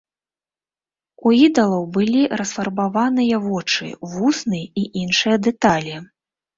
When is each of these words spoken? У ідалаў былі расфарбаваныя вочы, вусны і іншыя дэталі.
У 1.27 1.33
ідалаў 1.47 1.83
былі 1.99 2.23
расфарбаваныя 2.43 3.35
вочы, 3.47 3.85
вусны 4.17 4.67
і 4.81 4.91
іншыя 5.07 5.35
дэталі. 5.49 5.95